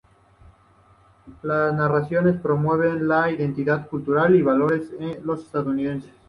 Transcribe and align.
Sus 1.25 1.43
narraciones 1.43 2.41
promueven 2.41 3.07
la 3.07 3.29
identidad 3.29 3.87
cultural 3.87 4.35
y 4.35 4.41
valores 4.41 4.89
en 4.99 5.23
los 5.27 5.43
estudiantes. 5.45 6.11